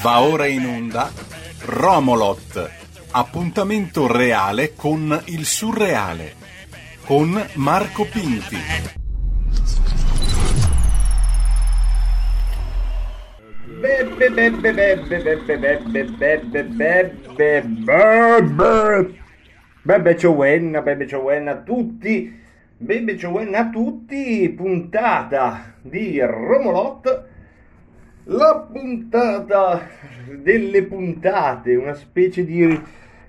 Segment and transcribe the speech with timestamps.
[0.00, 1.12] Va ora in onda
[1.66, 2.70] Romolot,
[3.10, 6.34] appuntamento reale con il surreale,
[7.04, 8.56] con Marco Pinti.
[13.78, 17.62] Bebbe, bebbe, bebbe, bebbe, bebbe, bebbe, bebbe,
[18.16, 19.20] bebbe.
[19.82, 22.40] Bebbe Ciowenna, Bebbe Ciowenna a tutti,
[22.78, 27.34] Bebbe Ciowenna a tutti, puntata di Romolot
[28.28, 29.82] la puntata
[30.42, 32.80] delle puntate, una specie di,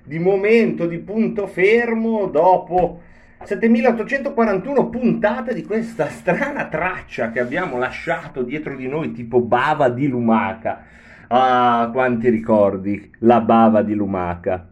[0.02, 3.02] di momento, di punto fermo dopo
[3.40, 10.08] 7841 puntate di questa strana traccia che abbiamo lasciato dietro di noi tipo bava di
[10.08, 10.84] lumaca.
[11.28, 14.68] Ah, quanti ricordi, la bava di lumaca.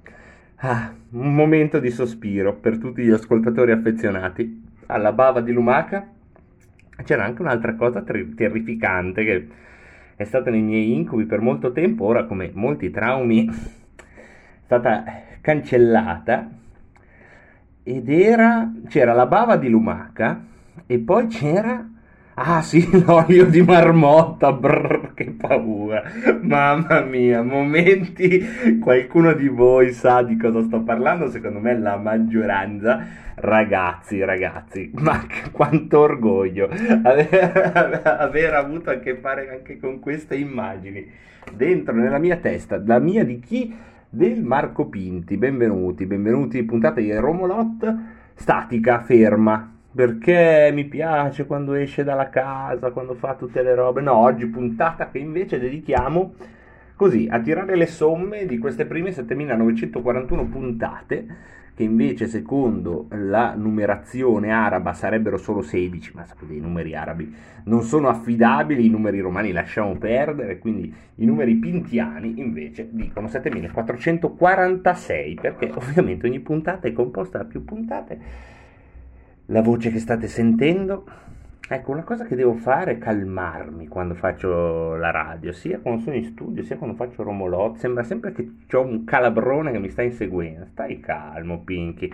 [0.56, 6.08] Ah, un momento di sospiro per tutti gli ascoltatori affezionati alla bava di lumaca.
[7.04, 9.48] C'era anche un'altra cosa ter- terrificante che
[10.16, 13.52] è stata nei miei incubi per molto tempo, ora come molti traumi è
[14.64, 15.04] stata
[15.40, 16.50] cancellata
[17.82, 20.42] ed era c'era la bava di lumaca
[20.86, 21.86] e poi c'era
[22.38, 26.02] ah sì l'olio di marmotta brr, che paura.
[26.42, 31.30] Mamma mia momenti qualcuno di voi sa di cosa sto parlando?
[31.30, 36.70] Secondo me la maggioranza ragazzi ragazzi ma quanto orgoglio
[37.02, 41.08] aver, aver avuto a che fare anche con queste immagini.
[41.52, 43.74] Dentro nella mia testa la mia di chi?
[44.08, 45.36] Del Marco Pinti.
[45.36, 47.94] Benvenuti, benvenuti puntata di Romolot.
[48.34, 49.75] Statica, ferma.
[49.96, 54.02] Perché mi piace quando esce dalla casa, quando fa tutte le robe.
[54.02, 56.34] No, oggi puntata che invece dedichiamo
[56.94, 61.26] così a tirare le somme di queste prime 7941 puntate
[61.74, 67.82] che invece secondo la numerazione araba sarebbero solo 16, ma sapete i numeri arabi non
[67.82, 75.70] sono affidabili, i numeri romani lasciamo perdere, quindi i numeri pintiani invece dicono 7446, perché
[75.74, 78.54] ovviamente ogni puntata è composta da più puntate.
[79.46, 81.04] La voce che state sentendo
[81.68, 86.14] Ecco, una cosa che devo fare è calmarmi quando faccio la radio, sia quando sono
[86.14, 87.74] in studio, sia quando faccio Romolot.
[87.78, 90.66] Sembra sempre che ho un calabrone che mi sta inseguendo.
[90.66, 92.08] Stai calmo, Pinky.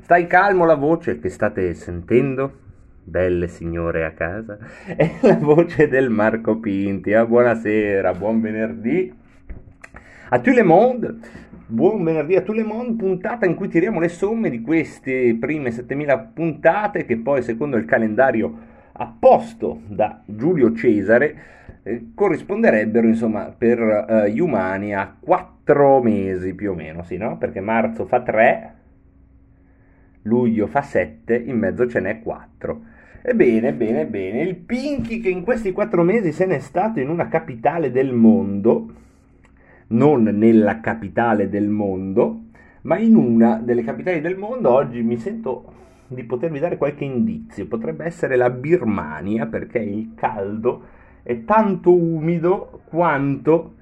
[0.00, 2.50] Stai calmo, la voce che state sentendo,
[3.02, 4.56] belle signore a casa,
[4.96, 7.12] è la voce del Marco Pinti.
[7.12, 9.12] Ah, buonasera, buon venerdì.
[10.30, 11.14] A tout le monde,
[11.66, 15.70] buon venerdì a tout le monde, puntata in cui tiriamo le somme di queste prime
[15.70, 23.80] 7000 puntate che poi secondo il calendario apposto da Giulio Cesare eh, corrisponderebbero insomma per
[23.80, 27.38] eh, gli umani a quattro mesi più o meno, sì, no?
[27.38, 28.74] Perché marzo fa tre,
[30.22, 32.92] luglio fa sette, in mezzo ce n'è quattro.
[33.22, 37.28] Ebbene, bene, bene, il Pinky che in questi quattro mesi se n'è stato in una
[37.28, 39.02] capitale del mondo,
[39.88, 42.42] non nella capitale del mondo,
[42.82, 45.72] ma in una delle capitali del mondo, oggi mi sento
[46.06, 47.66] di potervi dare qualche indizio.
[47.66, 50.82] Potrebbe essere la Birmania perché il caldo
[51.22, 53.74] è tanto umido quanto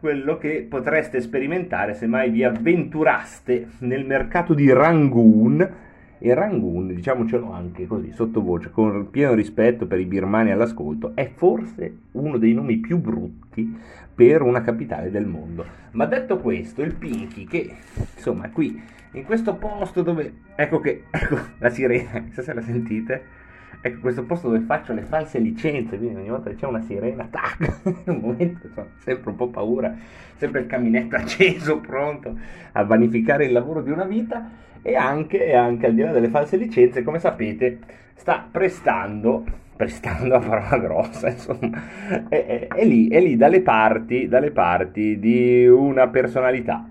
[0.00, 5.88] quello che potreste sperimentare se mai vi avventuraste nel mercato di Rangoon.
[6.22, 11.96] E Rangoon, diciamocelo anche così, sottovoce, con pieno rispetto per i birmani all'ascolto, è forse
[12.12, 13.74] uno dei nomi più brutti
[14.14, 15.64] per una capitale del mondo.
[15.92, 17.74] Ma detto questo, il Pinky, che
[18.14, 18.78] insomma qui
[19.12, 23.39] in questo posto dove ecco che ecco la sirena se la sentite
[23.80, 27.26] ecco questo posto dove faccio le false licenze quindi ogni volta che c'è una sirena
[27.30, 29.94] tac un momento insomma, sempre un po' paura
[30.36, 32.36] sempre il caminetto acceso pronto
[32.72, 34.50] a vanificare il lavoro di una vita
[34.82, 37.78] e anche, anche al di là delle false licenze come sapete
[38.14, 39.44] sta prestando
[39.76, 41.82] prestando a parola grossa insomma
[42.28, 46.86] è, è, è lì è lì dalle parti dalle parti di una personalità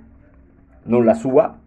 [0.83, 1.59] non la sua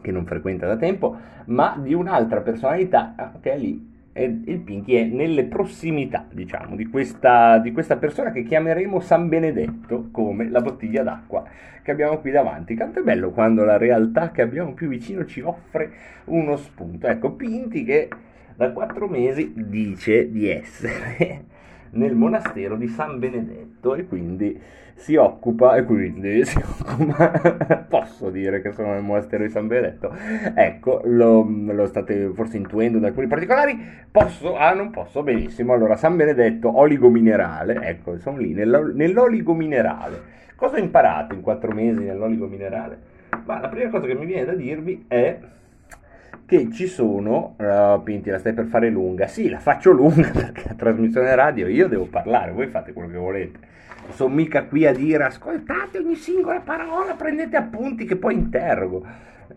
[0.00, 3.87] che non frequenta da tempo, ma di un'altra personalità che è lì.
[4.24, 10.08] Il Pinky è nelle prossimità, diciamo, di questa, di questa persona che chiameremo San Benedetto,
[10.10, 11.44] come la bottiglia d'acqua
[11.82, 12.76] che abbiamo qui davanti.
[12.76, 15.90] Quanto è bello quando la realtà che abbiamo più vicino ci offre
[16.26, 17.06] uno spunto.
[17.06, 18.08] Ecco, Pinti che
[18.56, 21.44] da quattro mesi dice di essere
[21.90, 24.60] nel monastero di San Benedetto e quindi
[24.98, 30.12] si occupa, e quindi si occupa, posso dire che sono nel monastero di San Benedetto,
[30.54, 33.78] ecco, lo, lo, state forse intuendo da alcuni particolari,
[34.10, 40.36] posso, ah non posso, benissimo, allora San Benedetto, oligominerale, ecco, sono lì, nell'oligominerale.
[40.56, 43.16] Cosa ho imparato in quattro mesi nell'oligominerale?
[43.44, 45.38] Ma la prima cosa che mi viene da dirvi è
[46.48, 50.62] che ci sono, uh, Pinti la stai per fare lunga, sì la faccio lunga perché
[50.66, 53.58] la trasmissione radio io devo parlare, voi fate quello che volete,
[54.06, 59.04] non sono mica qui a dire ascoltate ogni singola parola, prendete appunti che poi interrogo,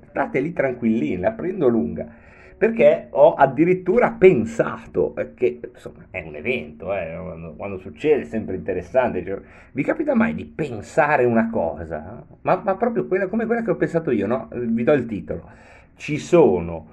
[0.09, 2.05] state lì tranquillini, la prendo lunga
[2.61, 8.55] perché ho addirittura pensato che insomma è un evento, eh, quando, quando, succede è sempre
[8.55, 9.25] interessante.
[9.25, 9.39] Cioè,
[9.71, 13.75] vi capita mai di pensare una cosa, ma, ma, proprio quella come quella che ho
[13.77, 14.47] pensato io, no?
[14.51, 15.49] Vi do il titolo.
[16.01, 16.87] Ci sono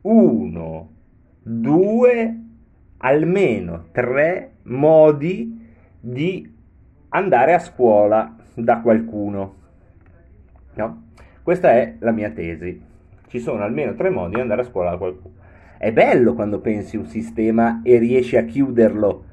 [0.00, 0.90] uno,
[1.42, 2.40] due,
[2.96, 5.68] almeno tre modi
[6.00, 6.50] di
[7.10, 9.54] andare a scuola da qualcuno.
[10.76, 11.02] No?
[11.42, 12.86] Questa è la mia tesi
[13.26, 15.34] ci sono almeno tre modi di andare a scuola da qualcuno.
[15.76, 19.24] È bello quando pensi un sistema e riesci a chiuderlo,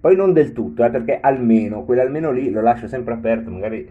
[0.00, 3.86] poi non del tutto, eh, perché almeno, quell'almeno lì lo lascio sempre aperto, magari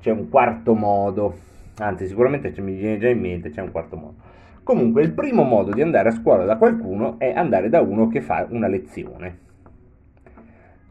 [0.00, 4.14] c'è un quarto modo, anzi sicuramente mi viene già in mente, c'è un quarto modo.
[4.62, 8.20] Comunque il primo modo di andare a scuola da qualcuno è andare da uno che
[8.20, 9.42] fa una lezione.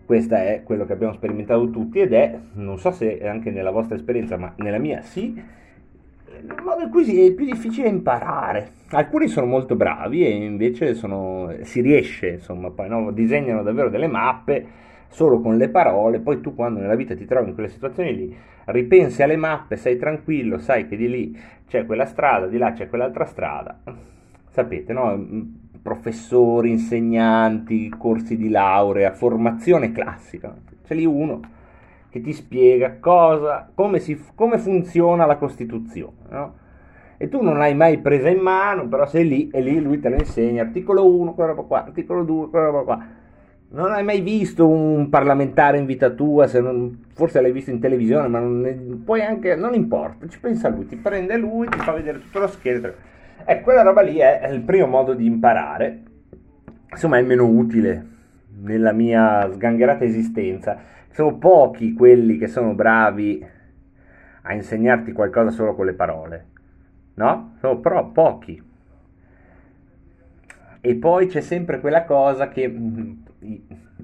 [0.05, 3.95] Questo è quello che abbiamo sperimentato tutti ed è, non so se anche nella vostra
[3.95, 5.41] esperienza, ma nella mia sì,
[6.41, 8.71] il modo in cui è più difficile imparare.
[8.89, 13.11] Alcuni sono molto bravi e invece sono, si riesce, insomma, poi no?
[13.11, 14.65] disegnano davvero delle mappe
[15.07, 18.35] solo con le parole, poi tu quando nella vita ti trovi in quelle situazioni lì,
[18.65, 21.37] ripensi alle mappe, sei tranquillo, sai che di lì
[21.67, 23.79] c'è quella strada, di là c'è quell'altra strada.
[24.49, 25.51] Sapete, no?
[25.81, 30.53] Professori, insegnanti, corsi di laurea, formazione classica.
[30.85, 31.41] C'è lì uno
[32.09, 36.13] che ti spiega cosa, come, si, come funziona la Costituzione.
[36.29, 36.53] No?
[37.17, 40.09] E tu non l'hai mai presa in mano, però sei lì e lì lui te
[40.09, 43.05] lo insegna, articolo 1, quella roba qua, articolo 2, quella roba qua.
[43.73, 48.27] Non hai mai visto un parlamentare in vita tua, non, forse l'hai visto in televisione,
[48.27, 52.19] ma non, puoi anche, non importa, ci pensa lui, ti prende lui, ti fa vedere
[52.19, 52.93] tutto lo scheletro.
[53.45, 56.03] E quella roba lì è, è il primo modo di imparare,
[56.91, 58.11] insomma è il meno utile
[58.61, 60.77] nella mia sgangherata esistenza
[61.13, 63.45] sono pochi quelli che sono bravi
[64.41, 66.47] a insegnarti qualcosa solo con le parole,
[67.13, 67.53] no?
[67.59, 68.61] Sono però pochi.
[70.81, 72.67] E poi c'è sempre quella cosa che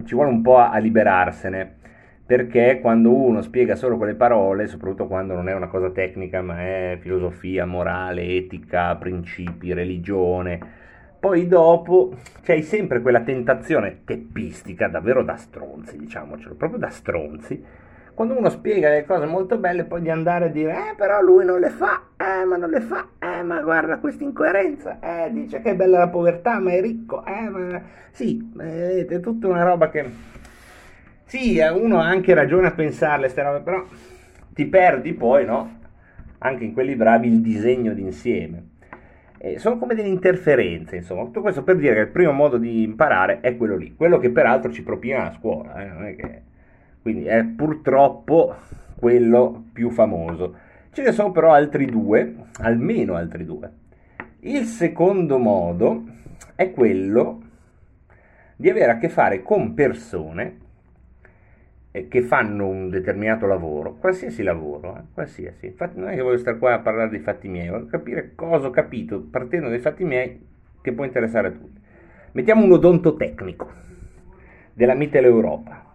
[0.05, 1.77] ci vuole un po' a liberarsene,
[2.25, 6.41] perché quando uno spiega solo con le parole, soprattutto quando non è una cosa tecnica,
[6.41, 10.59] ma è filosofia, morale, etica, principi, religione,
[11.19, 17.61] poi dopo c'hai sempre quella tentazione teppistica, davvero da stronzi, diciamocelo, proprio da stronzi,
[18.19, 21.45] quando uno spiega le cose molto belle, poi di andare a dire, eh, però lui
[21.45, 25.61] non le fa, eh, ma non le fa, eh, ma guarda questa incoerenza, eh, dice
[25.61, 27.81] che è bella la povertà, ma è ricco, eh, ma
[28.11, 30.03] sì, eh, è tutta una roba che,
[31.23, 33.85] sì, eh, uno ha anche ragione a pensarle, queste robe, però
[34.53, 35.77] ti perdi poi, no?
[36.39, 38.63] Anche in quelli bravi il disegno d'insieme.
[39.37, 41.23] Eh, sono come delle interferenze, insomma.
[41.23, 44.29] Tutto questo per dire che il primo modo di imparare è quello lì, quello che
[44.29, 46.41] peraltro ci propina a scuola, eh, che...
[47.09, 48.55] quindi è purtroppo
[48.95, 50.55] quello più famoso.
[50.91, 53.71] Ce ne sono però altri due, almeno altri due.
[54.41, 56.03] Il secondo modo
[56.53, 57.41] è quello
[58.55, 60.57] di avere a che fare con persone
[62.07, 65.65] che fanno un determinato lavoro, qualsiasi lavoro, eh, qualsiasi.
[65.65, 68.67] Infatti non è che voglio stare qua a parlare dei fatti miei, voglio capire cosa
[68.67, 70.45] ho capito partendo dai fatti miei
[70.79, 71.81] che può interessare a tutti.
[72.33, 73.71] Mettiamo un odontotecnico
[74.73, 75.88] della Mittel Europa,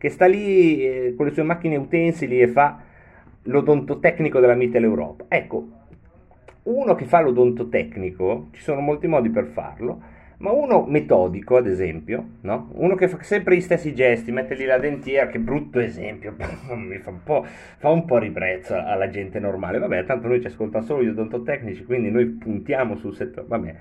[0.00, 2.80] che sta lì eh, con le sue macchine utensili e fa
[3.42, 5.26] l'odontotecnico della Mittel Europa.
[5.28, 5.68] Ecco,
[6.62, 10.00] uno che fa l'odontotecnico, ci sono molti modi per farlo,
[10.40, 12.70] ma uno metodico, ad esempio, no?
[12.72, 16.34] uno che fa sempre gli stessi gesti, mette lì la dentiera, che brutto esempio,
[16.74, 17.44] mi fa un po',
[17.76, 21.84] fa un po' ribrezzo alla gente normale, vabbè, tanto noi ci ascoltano solo gli odontotecnici,
[21.84, 23.74] quindi noi puntiamo sul settore, vabbè,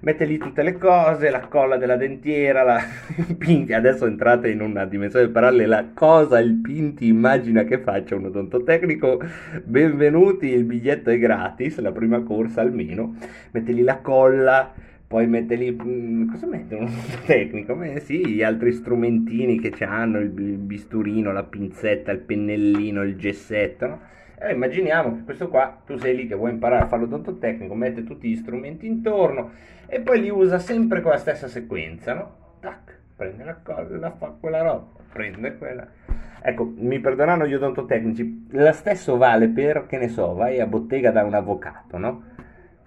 [0.00, 2.80] mette lì tutte le cose, la colla della dentiera, la
[3.74, 9.20] adesso entrate in una dimensione parallela, cosa il pinti immagina che faccia un odontotecnico,
[9.64, 13.16] benvenuti, il biglietto è gratis, la prima corsa almeno,
[13.50, 16.90] mette lì la colla, poi mette lì, mm, cosa mette un
[17.24, 17.76] tecnico?
[17.76, 23.86] Beh, sì, gli altri strumentini che hanno, il, bisturino, la pinzetta, il pennellino, il gessetto,
[23.86, 24.00] no?
[24.40, 28.02] E immaginiamo che questo qua, tu sei lì che vuoi imparare a fare l'odontotecnico, mette
[28.02, 29.52] tutti gli strumenti intorno
[29.86, 32.34] e poi li usa sempre con la stessa sequenza, no?
[32.58, 35.86] Tac, prende la colla, fa quella roba, prende quella...
[36.42, 41.12] Ecco, mi perdoneranno gli odontotecnici, la stesso vale per, che ne so, vai a bottega
[41.12, 42.32] da un avvocato, no?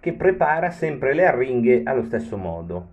[0.08, 2.92] Che prepara sempre le arringhe allo stesso modo.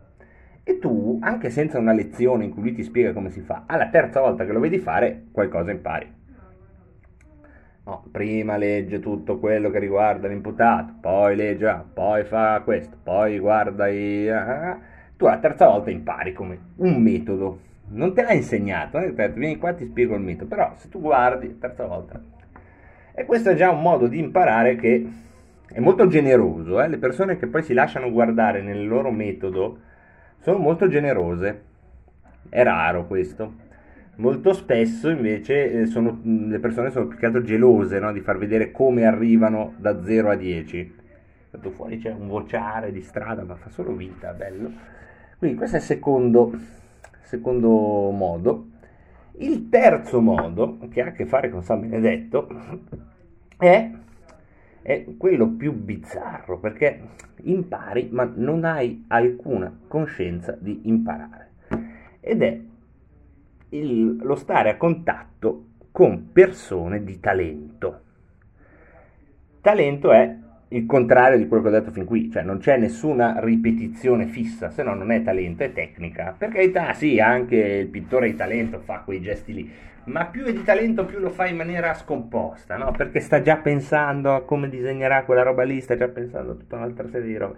[0.64, 3.88] E tu, anche senza una lezione in cui lui ti spiega come si fa, alla
[3.88, 6.12] terza volta che lo vedi fare, qualcosa impari.
[7.84, 13.38] No, prima legge tutto quello che riguarda l'imputato, poi legge, ah, poi fa questo, poi
[13.38, 14.28] guarda i...
[14.28, 14.76] Ah,
[15.16, 17.60] tu la terza volta impari come un metodo.
[17.90, 19.12] Non te l'ha insegnato, eh?
[19.12, 22.20] vieni qua ti spiego il metodo, però se tu guardi la terza volta...
[23.16, 25.06] E questo è già un modo di imparare che
[25.74, 26.86] è molto generoso, eh?
[26.86, 29.78] le persone che poi si lasciano guardare nel loro metodo
[30.38, 31.62] sono molto generose,
[32.48, 33.54] è raro questo.
[34.16, 38.12] Molto spesso invece eh, sono, le persone sono più che altro gelose no?
[38.12, 40.94] di far vedere come arrivano da 0 a 10.
[41.50, 44.70] Tanto fuori c'è un vociare di strada, ma fa solo vita, bello.
[45.38, 46.52] Quindi questo è il secondo,
[47.22, 47.68] secondo
[48.12, 48.66] modo.
[49.38, 52.46] Il terzo modo, che ha a che fare con San Benedetto,
[53.58, 53.90] è,
[54.84, 57.00] è quello più bizzarro, perché
[57.44, 61.52] impari ma non hai alcuna coscienza di imparare.
[62.20, 62.60] Ed è
[63.70, 68.00] il, lo stare a contatto con persone di talento.
[69.62, 70.36] Talento è
[70.74, 74.70] il contrario di quello che ho detto fin qui, cioè non c'è nessuna ripetizione fissa,
[74.70, 76.34] se no non è talento, è tecnica.
[76.36, 79.70] Per carità, sì, anche il pittore di talento fa quei gesti lì,
[80.06, 82.90] ma più è di talento più lo fa in maniera scomposta, no?
[82.90, 86.76] Perché sta già pensando a come disegnerà quella roba lì, sta già pensando a tutta
[86.76, 87.56] un'altra serie di robe.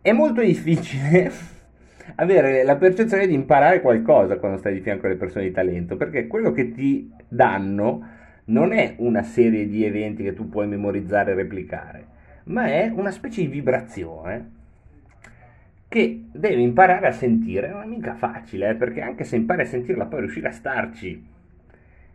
[0.00, 1.32] È molto difficile
[2.14, 6.28] avere la percezione di imparare qualcosa quando stai di fianco alle persone di talento, perché
[6.28, 8.20] quello che ti danno
[8.52, 12.06] non è una serie di eventi che tu puoi memorizzare e replicare,
[12.44, 14.60] ma è una specie di vibrazione
[15.88, 17.70] che devi imparare a sentire.
[17.70, 21.30] Non è mica facile, eh, perché anche se impari a sentirla, poi riuscire a starci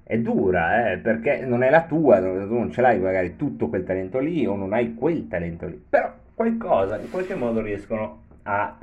[0.03, 3.83] è dura, eh, perché non è la tua, tu non ce l'hai magari tutto quel
[3.83, 8.77] talento lì o non hai quel talento lì, però qualcosa in qualche modo riescono a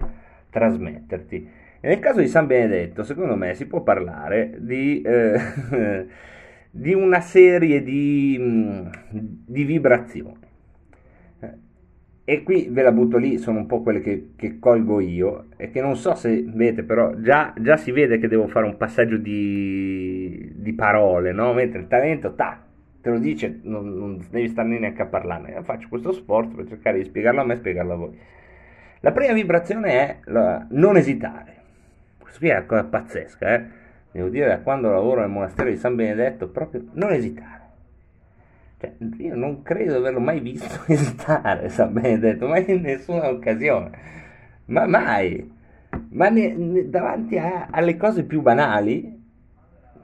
[0.50, 1.50] trasmetterti.
[1.80, 6.06] E nel caso di San Benedetto, secondo me, si può parlare di, eh,
[6.76, 8.87] di una serie di, mm,
[9.47, 10.43] di, vibrazioni.
[12.26, 15.71] E qui ve la butto lì, sono un po' quelle che, che colgo io e
[15.71, 19.19] che non so se vedete, però già, già, si vede che devo fare un passaggio
[19.19, 21.52] di, di parole, no?
[21.52, 22.59] Mentre il talento, tac,
[23.02, 25.62] te lo dice, non, non devi stare neanche a parlarne.
[25.62, 28.19] Faccio questo sforzo per cercare di spiegarlo a me e spiegarlo a voi.
[29.00, 31.54] La prima vibrazione è la, non esitare.
[32.19, 33.83] Questa qui è una cosa pazzesca, eh?
[34.14, 37.62] Devo dire, da quando lavoro nel monastero di San Benedetto, proprio non esitare.
[38.78, 43.90] Cioè, io non credo di averlo mai visto esitare San Benedetto, mai in nessuna occasione.
[44.66, 45.52] Ma mai.
[46.11, 49.21] Ma ne, ne, davanti a, alle cose più banali,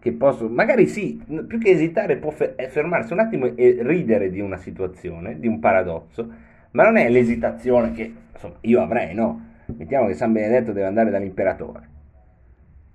[0.01, 4.57] che posso, magari sì, più che esitare può fermarsi un attimo e ridere di una
[4.57, 6.29] situazione, di un paradosso,
[6.73, 9.51] ma non è l'esitazione che insomma, io avrei, no?
[9.67, 11.99] Mettiamo che San Benedetto deve andare dall'imperatore.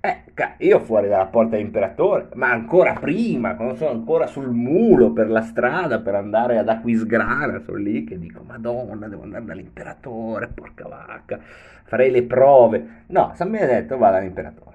[0.06, 0.24] Eh,
[0.60, 5.42] io fuori dalla porta dell'imperatore, ma ancora prima, quando sono ancora sul mulo per la
[5.42, 11.40] strada per andare ad Aquisgrana, sono lì che dico, madonna, devo andare dall'imperatore, porca vacca,
[11.86, 13.04] farei le prove.
[13.08, 14.75] No, San Benedetto va dall'imperatore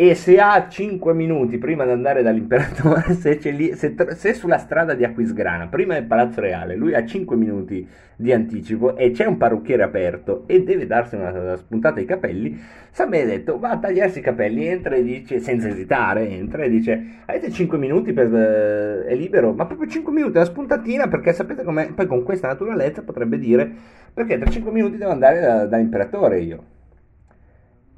[0.00, 4.94] e se ha 5 minuti prima di andare dall'imperatore, se, lì, se, se, sulla strada
[4.94, 9.36] di Aquisgrana, prima del Palazzo Reale, lui ha 5 minuti di anticipo e c'è un
[9.36, 12.56] parrucchiere aperto e deve darsi una, una spuntata ai capelli,
[12.92, 17.04] San Benedetto va a tagliarsi i capelli, entra e dice, senza esitare, entra e dice,
[17.24, 21.64] avete 5 minuti, per, eh, è libero, ma proprio 5 minuti, una spuntatina, perché sapete
[21.64, 23.68] com'è, poi con questa naturalezza potrebbe dire,
[24.14, 26.76] perché tra 5 minuti devo andare da, dall'imperatore io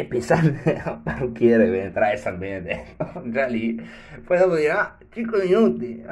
[0.01, 3.81] e pensare al parrucchiere per entrare a San Benedetto, già lì,
[4.25, 6.03] poi dopo dire, ah, 5 minuti,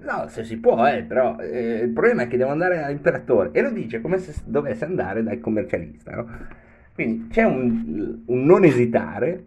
[0.00, 3.60] no, se si può, eh, però eh, il problema è che devo andare all'imperatore, e
[3.60, 6.28] lo dice come se dovesse andare dal commercialista, no?
[6.94, 9.44] Quindi c'è un, un, non esitare,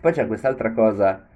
[0.00, 1.26] poi c'è quest'altra cosa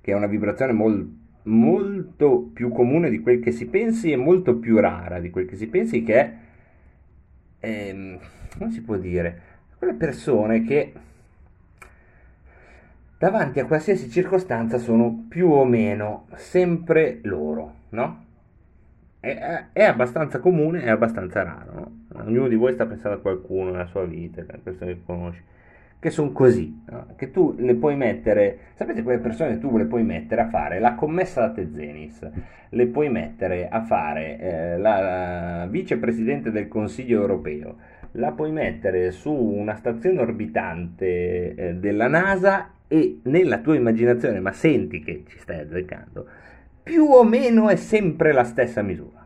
[0.00, 4.56] che è una vibrazione mol, molto più comune di quel che si pensi e molto
[4.56, 6.34] più rara di quel che si pensi, che è,
[7.60, 8.18] ehm,
[8.58, 9.47] come si può dire,
[9.78, 10.92] quelle persone che
[13.18, 18.26] davanti a qualsiasi circostanza sono più o meno sempre loro, no?
[19.20, 22.20] È, è abbastanza comune, è abbastanza raro, no?
[22.20, 25.42] Ognuno di voi sta pensando a qualcuno nella sua vita, a persone che conosci,
[26.00, 27.06] che sono così, no?
[27.16, 30.94] che tu le puoi mettere, sapete quelle persone tu le puoi mettere a fare la
[30.94, 32.28] commessa da Tezenis,
[32.68, 37.76] le puoi mettere a fare eh, la, la vicepresidente del Consiglio europeo,
[38.18, 44.52] la puoi mettere su una stazione orbitante eh, della NASA e nella tua immaginazione, ma
[44.52, 46.26] senti che ci stai azzeccando,
[46.82, 49.24] più o meno è sempre la stessa misura.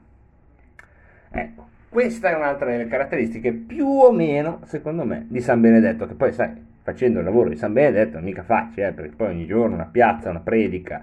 [1.31, 6.15] Ecco, questa è un'altra delle caratteristiche più o meno, secondo me, di San Benedetto, che
[6.15, 6.51] poi sai,
[6.83, 9.89] facendo il lavoro di San Benedetto è mica facile, eh, perché poi ogni giorno una
[9.91, 11.03] piazza, una predica,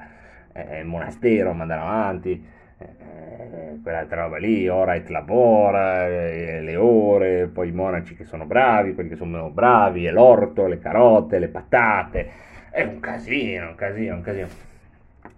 [0.52, 2.46] eh, il monastero, mandare avanti,
[2.80, 8.46] eh, quell'altra roba lì, ora et labora, eh, le ore, poi i monaci che sono
[8.46, 12.32] bravi, quelli che sono meno bravi, e l'orto, le carote, le patate,
[12.70, 14.48] è un casino, un casino, un casino.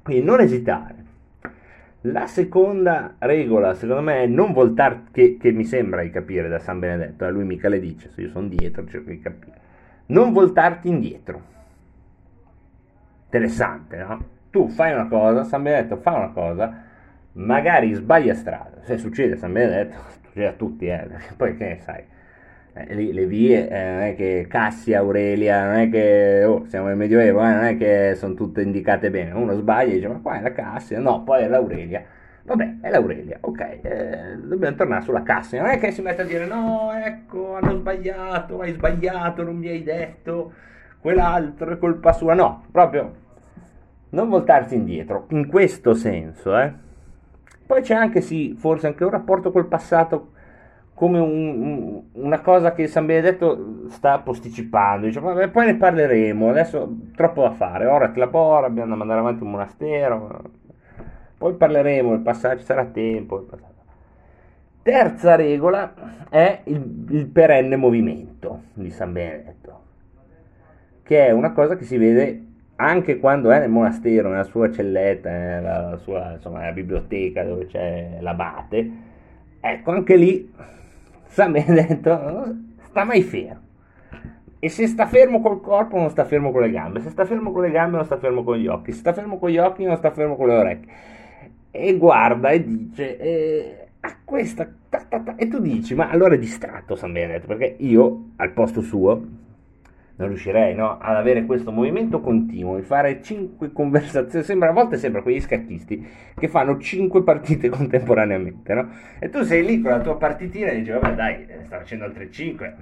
[0.03, 0.95] Quindi non esitare.
[2.05, 6.59] La seconda regola, secondo me, è non voltarti, che, che, mi sembra di capire da
[6.59, 9.59] San Benedetto, eh, lui mica le dice, se io sono dietro cerco di capire,
[10.07, 11.49] non voltarti indietro.
[13.25, 14.25] Interessante, no?
[14.49, 16.89] Tu fai una cosa, San Benedetto fa una cosa,
[17.33, 21.07] magari sbaglia strada, se succede a San Benedetto, succede a tutti, eh,
[21.37, 22.03] poi che ne sai,
[22.73, 26.87] eh, le, le, vie, eh, non è che Cassia, Aurelia, non è che oh, siamo
[26.87, 29.31] nel Medioevo, eh, non è che sono tutte indicate bene.
[29.31, 32.01] Uno sbaglia e dice: Ma qua è la Cassia, no, poi è l'Aurelia.
[32.43, 35.61] Vabbè, è l'Aurelia, ok, eh, dobbiamo tornare sulla Cassia.
[35.61, 39.67] Non è che si mette a dire: No, ecco, hanno sbagliato, hai sbagliato, non mi
[39.67, 40.53] hai detto,
[41.01, 42.33] quell'altro è colpa sua.
[42.33, 43.15] No, proprio
[44.11, 46.89] non voltarsi indietro, in questo senso, eh.
[47.71, 50.31] Poi c'è anche, sì, forse anche un rapporto col passato
[50.93, 56.97] come un, una cosa che San Benedetto sta posticipando, dice, vabbè, poi ne parleremo, adesso
[57.15, 60.41] troppo da fare, ora te la porra, abbiamo da mandare avanti un monastero,
[61.37, 63.47] poi parleremo, il passaggio ci sarà tempo.
[64.81, 65.93] Terza regola
[66.27, 69.79] è il, il perenne movimento di San Benedetto,
[71.03, 72.47] che è una cosa che si vede
[72.81, 78.91] anche quando è nel monastero, nella sua celletta, nella sua insomma, biblioteca dove c'è l'abate,
[79.59, 80.51] ecco, anche lì
[81.27, 83.69] San Benedetto sta mai fermo.
[84.63, 87.51] E se sta fermo col corpo non sta fermo con le gambe, se sta fermo
[87.51, 89.83] con le gambe non sta fermo con gli occhi, se sta fermo con gli occhi
[89.83, 90.93] non sta fermo con le orecchie.
[91.71, 96.35] E guarda e dice, eh, a questa, ta, ta, ta, e tu dici, ma allora
[96.35, 99.21] è distratto San Benedetto, perché io al posto suo
[100.15, 104.97] non riuscirei no, ad avere questo movimento continuo, di fare cinque conversazioni, sembra, a volte
[104.97, 108.89] sembra quegli scacchisti che fanno cinque partite contemporaneamente, no?
[109.19, 112.29] E tu sei lì con la tua partitina e dici, vabbè dai, sta facendo altre
[112.29, 112.75] cinque,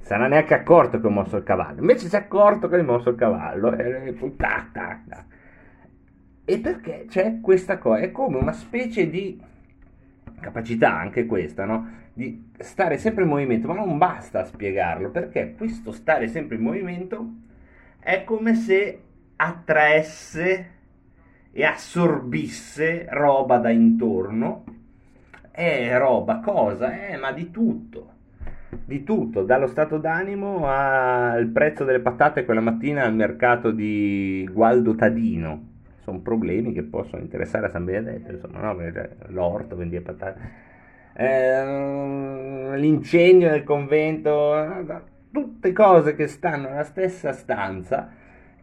[0.00, 3.10] sarà neanche accorto che ho mosso il cavallo, invece si è accorto che hai mosso
[3.10, 5.24] il cavallo, e poi tac, tac, tac.
[6.44, 9.40] E perché c'è questa cosa, è come una specie di
[10.40, 11.98] capacità anche questa, no?
[12.20, 17.30] Di stare sempre in movimento, ma non basta spiegarlo, perché questo stare sempre in movimento
[17.98, 19.00] è come se
[19.36, 20.70] attraesse
[21.50, 24.64] e assorbisse roba da intorno.
[25.50, 27.08] È roba, cosa?
[27.08, 28.12] Eh, ma di tutto.
[28.84, 34.94] Di tutto, dallo stato d'animo al prezzo delle patate quella mattina al mercato di Gualdo
[34.94, 35.68] Tadino
[36.02, 38.76] sono problemi che possono interessare a San Benedetto, insomma, no?
[39.28, 40.68] l'orto, vendere patate,
[41.20, 48.10] eh, l'incendio del convento, tutte cose che stanno nella stessa stanza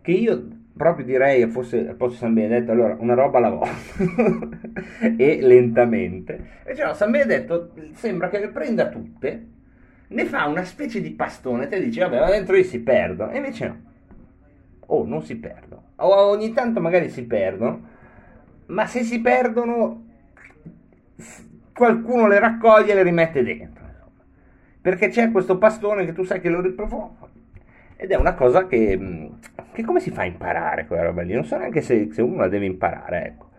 [0.02, 2.72] che io proprio direi fosse al posto San Benedetto.
[2.72, 4.56] Allora una roba alla volta.
[5.18, 6.62] E lentamente.
[6.64, 9.48] E cioè, San Benedetto sembra che le prenda tutte
[10.08, 13.32] ne fa una specie di pastone e te dici vabbè dentro lì si perdono.
[13.32, 13.82] E invece no.
[14.88, 17.88] O non si perdono, o ogni tanto magari si perdono,
[18.68, 20.06] ma se si perdono
[21.78, 23.86] qualcuno le raccoglie e le rimette dentro.
[24.82, 27.30] Perché c'è questo pastone che tu sai che lo riprofonda.
[27.96, 29.30] Ed è una cosa che,
[29.72, 31.34] che, come si fa a imparare quella roba lì?
[31.34, 33.50] Non so neanche se, se uno la deve imparare, ecco.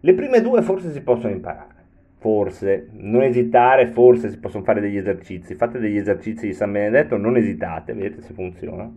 [0.00, 1.76] Le prime due forse si possono imparare
[2.20, 7.16] forse, non esitare, forse si possono fare degli esercizi, fate degli esercizi di San Benedetto,
[7.16, 8.90] non esitate, vedete se funziona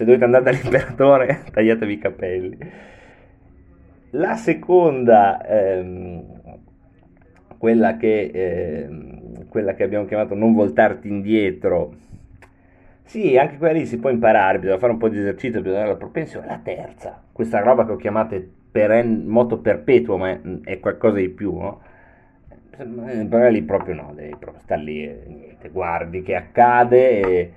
[0.00, 2.58] se dovete andare dall'imperatore tagliatevi i capelli.
[4.12, 6.24] La seconda, ehm,
[7.60, 11.92] quella, che, ehm, quella che abbiamo chiamato non voltarti indietro,
[13.02, 15.92] sì, anche quella lì si può imparare, bisogna fare un po' di esercizio, bisogna avere
[15.92, 16.46] la propensione.
[16.46, 21.28] La terza, questa roba che ho chiamato peren- moto perpetuo, ma è, è, qualcosa di
[21.28, 21.82] più, no?
[23.28, 27.52] Però lì proprio no, devi proprio stare lì e niente, guardi che accade e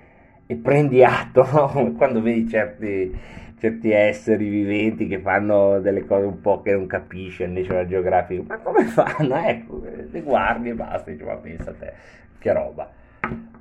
[0.46, 1.94] e prendi atto no?
[1.98, 3.16] quando vedi certi,
[3.64, 8.46] certi, esseri viventi che fanno delle cose un po' che non capisci al National Geographic,
[8.46, 9.36] ma come fanno?
[9.38, 11.94] Ecco, le guardi e basta, dici, ma pensa a te,
[12.40, 12.90] che roba.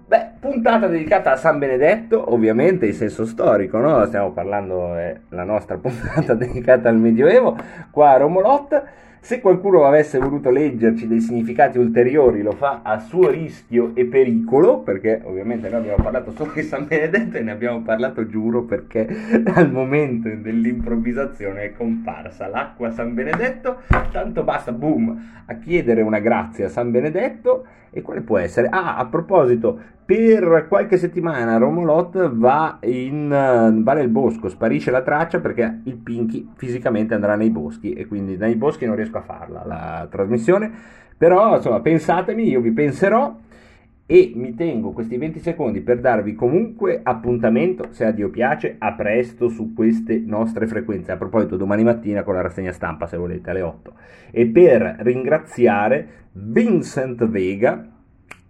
[0.05, 4.05] Beh, puntata dedicata a San Benedetto, ovviamente in senso storico, no?
[4.07, 7.57] Stiamo parlando, è la nostra puntata dedicata al Medioevo,
[7.93, 8.83] qua a Romolot.
[9.25, 14.81] Se qualcuno avesse voluto leggerci dei significati ulteriori lo fa a suo rischio e pericolo,
[14.81, 19.07] perché ovviamente noi abbiamo parlato solo di San Benedetto e ne abbiamo parlato, giuro, perché
[19.55, 26.67] al momento dell'improvvisazione è comparsa l'acqua San Benedetto, tanto basta, boom, a chiedere una grazia
[26.67, 28.67] a San Benedetto e quale può essere?
[28.71, 29.79] Ah, a proposito,
[30.13, 36.51] per qualche settimana Romolot va, in, va nel bosco, sparisce la traccia perché il Pinky
[36.55, 40.71] fisicamente andrà nei boschi e quindi nei boschi non riesco a farla la trasmissione.
[41.17, 43.35] Però insomma pensatemi, io vi penserò
[44.05, 48.93] e mi tengo questi 20 secondi per darvi comunque appuntamento, se a Dio piace, a
[48.93, 51.13] presto su queste nostre frequenze.
[51.13, 53.95] A proposito, domani mattina con la rassegna stampa, se volete, alle 8.
[54.31, 57.83] E per ringraziare Vincent Vega,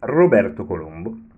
[0.01, 1.31] Roberto Colombo,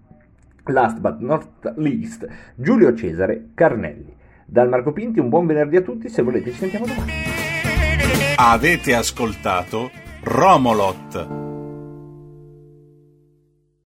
[0.66, 1.46] last but not
[1.76, 4.14] least, Giulio Cesare Carnelli.
[4.46, 7.12] Dal Marco Pinti un buon venerdì a tutti, se volete ci sentiamo domani.
[8.36, 9.90] Avete ascoltato
[10.22, 11.53] Romolot